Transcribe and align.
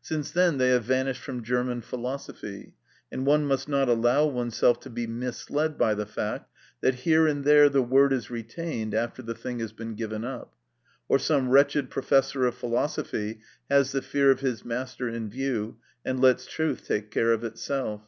Since 0.00 0.30
then 0.30 0.56
they 0.56 0.70
have 0.70 0.84
vanished 0.84 1.20
from 1.20 1.42
German 1.44 1.82
philosophy, 1.82 2.72
and 3.12 3.26
one 3.26 3.44
must 3.44 3.68
not 3.68 3.86
allow 3.86 4.24
oneself 4.24 4.80
to 4.80 4.88
be 4.88 5.06
misled 5.06 5.76
by 5.76 5.92
the 5.92 6.06
fact 6.06 6.50
that 6.80 6.94
here 7.04 7.26
and 7.26 7.44
there 7.44 7.68
the 7.68 7.82
word 7.82 8.14
is 8.14 8.30
retained 8.30 8.94
after 8.94 9.20
the 9.20 9.34
thing 9.34 9.58
has 9.58 9.74
been 9.74 9.94
given 9.94 10.24
up, 10.24 10.54
or 11.06 11.18
some 11.18 11.50
wretched 11.50 11.90
professor 11.90 12.46
of 12.46 12.54
philosophy 12.54 13.40
has 13.68 13.92
the 13.92 14.00
fear 14.00 14.30
of 14.30 14.40
his 14.40 14.64
master 14.64 15.06
in 15.06 15.28
view, 15.28 15.76
and 16.02 16.18
lets 16.18 16.46
truth 16.46 16.86
take 16.86 17.10
care 17.10 17.32
of 17.34 17.44
itself. 17.44 18.00